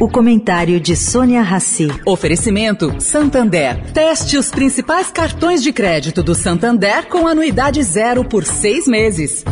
O 0.00 0.08
comentário 0.08 0.78
de 0.78 0.94
Sônia 0.94 1.42
Rassi. 1.42 1.88
Oferecimento 2.06 3.00
Santander. 3.00 3.82
Teste 3.92 4.36
os 4.36 4.48
principais 4.48 5.10
cartões 5.10 5.60
de 5.60 5.72
crédito 5.72 6.22
do 6.22 6.36
Santander 6.36 7.08
com 7.08 7.26
anuidade 7.26 7.82
zero 7.82 8.24
por 8.24 8.44
seis 8.44 8.86
meses. 8.86 9.44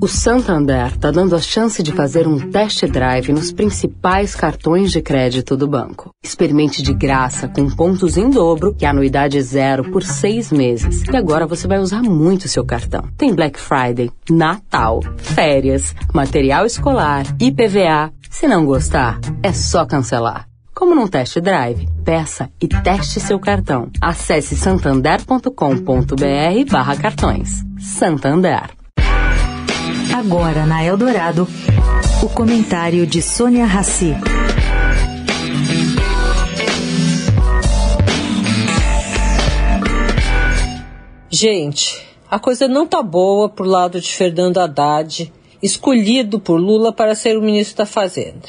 O 0.00 0.06
Santander 0.06 0.86
está 0.86 1.10
dando 1.10 1.34
a 1.34 1.40
chance 1.40 1.82
de 1.82 1.90
fazer 1.90 2.28
um 2.28 2.38
test 2.38 2.86
drive 2.86 3.32
nos 3.32 3.50
principais 3.50 4.32
cartões 4.32 4.92
de 4.92 5.02
crédito 5.02 5.56
do 5.56 5.66
banco. 5.66 6.10
Experimente 6.22 6.82
de 6.82 6.94
graça 6.94 7.48
com 7.48 7.68
pontos 7.68 8.16
em 8.16 8.30
dobro 8.30 8.76
e 8.80 8.86
anuidade 8.86 9.42
zero 9.42 9.90
por 9.90 10.04
seis 10.04 10.52
meses. 10.52 11.02
E 11.12 11.16
agora 11.16 11.48
você 11.48 11.66
vai 11.66 11.80
usar 11.80 12.00
muito 12.00 12.46
seu 12.46 12.64
cartão. 12.64 13.08
Tem 13.16 13.34
Black 13.34 13.58
Friday, 13.58 14.08
Natal, 14.30 15.00
férias, 15.16 15.92
material 16.14 16.64
escolar, 16.64 17.26
IPVA. 17.40 18.12
Se 18.30 18.46
não 18.46 18.64
gostar, 18.64 19.18
é 19.42 19.52
só 19.52 19.84
cancelar. 19.84 20.46
Como 20.72 20.94
num 20.94 21.08
test 21.08 21.40
drive, 21.40 21.88
peça 22.04 22.48
e 22.62 22.68
teste 22.68 23.18
seu 23.18 23.40
cartão. 23.40 23.90
Acesse 24.00 24.54
santander.com.br 24.54 25.50
barra 26.70 26.96
cartões. 26.96 27.64
Santander. 27.80 28.77
Agora 30.18 30.66
na 30.66 30.84
Eldorado, 30.84 31.46
o 32.20 32.28
comentário 32.28 33.06
de 33.06 33.22
Sônia 33.22 33.64
Rassi. 33.64 34.16
Gente, 41.30 42.04
a 42.28 42.40
coisa 42.40 42.66
não 42.66 42.84
tá 42.84 43.00
boa 43.00 43.48
pro 43.48 43.64
lado 43.64 44.00
de 44.00 44.10
Fernando 44.10 44.58
Haddad, 44.58 45.32
escolhido 45.62 46.40
por 46.40 46.58
Lula 46.58 46.92
para 46.92 47.14
ser 47.14 47.38
o 47.38 47.40
ministro 47.40 47.76
da 47.76 47.86
Fazenda. 47.86 48.48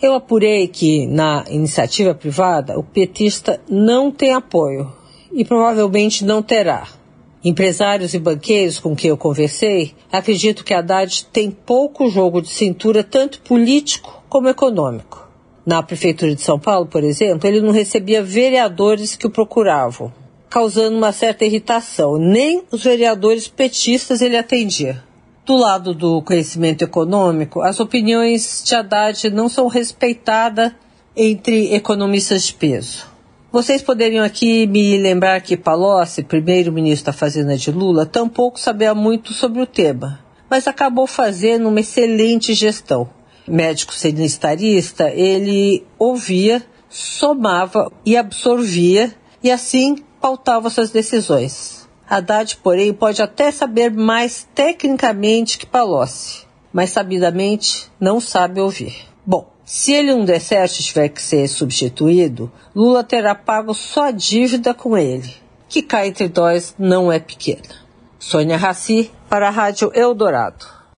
Eu 0.00 0.14
apurei 0.14 0.66
que, 0.66 1.06
na 1.06 1.44
iniciativa 1.50 2.14
privada, 2.14 2.78
o 2.78 2.82
petista 2.82 3.60
não 3.68 4.10
tem 4.10 4.32
apoio 4.32 4.90
e 5.30 5.44
provavelmente 5.44 6.24
não 6.24 6.42
terá. 6.42 7.01
Empresários 7.44 8.14
e 8.14 8.20
banqueiros 8.20 8.78
com 8.78 8.94
quem 8.94 9.10
eu 9.10 9.16
conversei 9.16 9.94
acredito 10.12 10.64
que 10.64 10.72
Haddad 10.72 11.26
tem 11.32 11.50
pouco 11.50 12.08
jogo 12.08 12.40
de 12.40 12.48
cintura, 12.48 13.02
tanto 13.02 13.40
político 13.40 14.22
como 14.28 14.48
econômico. 14.48 15.28
Na 15.66 15.82
Prefeitura 15.82 16.34
de 16.34 16.40
São 16.40 16.58
Paulo, 16.58 16.86
por 16.86 17.02
exemplo, 17.02 17.48
ele 17.48 17.60
não 17.60 17.72
recebia 17.72 18.22
vereadores 18.22 19.16
que 19.16 19.26
o 19.26 19.30
procuravam, 19.30 20.12
causando 20.48 20.96
uma 20.96 21.10
certa 21.10 21.44
irritação. 21.44 22.16
Nem 22.16 22.62
os 22.70 22.84
vereadores 22.84 23.48
petistas 23.48 24.22
ele 24.22 24.36
atendia. 24.36 25.02
Do 25.44 25.56
lado 25.56 25.92
do 25.92 26.22
conhecimento 26.22 26.84
econômico, 26.84 27.60
as 27.60 27.80
opiniões 27.80 28.62
de 28.64 28.74
Haddad 28.74 29.30
não 29.30 29.48
são 29.48 29.66
respeitadas 29.66 30.72
entre 31.16 31.74
economistas 31.74 32.44
de 32.44 32.54
peso. 32.54 33.11
Vocês 33.52 33.82
poderiam 33.82 34.24
aqui 34.24 34.66
me 34.66 34.96
lembrar 34.96 35.38
que 35.42 35.58
Palocci, 35.58 36.22
primeiro-ministro 36.22 37.04
da 37.04 37.12
Fazenda 37.12 37.54
de 37.54 37.70
Lula, 37.70 38.06
tampouco 38.06 38.58
sabia 38.58 38.94
muito 38.94 39.34
sobre 39.34 39.60
o 39.60 39.66
tema, 39.66 40.20
mas 40.48 40.66
acabou 40.66 41.06
fazendo 41.06 41.68
uma 41.68 41.80
excelente 41.80 42.54
gestão. 42.54 43.10
Médico 43.46 43.92
sanitarista, 43.92 45.10
ele 45.10 45.84
ouvia, 45.98 46.62
somava 46.88 47.92
e 48.06 48.16
absorvia 48.16 49.12
e 49.44 49.50
assim 49.50 49.98
pautava 50.18 50.70
suas 50.70 50.88
decisões. 50.88 51.86
Haddad, 52.08 52.56
porém, 52.62 52.94
pode 52.94 53.20
até 53.20 53.50
saber 53.50 53.90
mais 53.90 54.48
tecnicamente 54.54 55.58
que 55.58 55.66
Palocci, 55.66 56.46
mas 56.72 56.88
sabidamente 56.88 57.90
não 58.00 58.18
sabe 58.18 58.62
ouvir. 58.62 59.11
Bom, 59.24 59.52
se 59.64 59.92
ele 59.92 60.12
não 60.12 60.24
der 60.24 60.40
certo 60.40 60.82
tiver 60.82 61.08
que 61.08 61.22
ser 61.22 61.46
substituído, 61.46 62.50
Lula 62.74 63.04
terá 63.04 63.34
pago 63.34 63.72
só 63.72 64.08
a 64.08 64.10
dívida 64.10 64.74
com 64.74 64.98
ele, 64.98 65.32
que 65.68 65.80
cá 65.80 66.06
entre 66.06 66.30
nós 66.34 66.74
não 66.76 67.10
é 67.10 67.20
pequena. 67.20 67.82
Sônia 68.18 68.56
Raci, 68.56 69.10
para 69.28 69.48
a 69.48 69.50
Rádio 69.50 69.92
Eldorado. 69.94 70.81